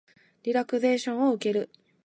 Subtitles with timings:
[0.41, 1.69] リラクゼーションを受ける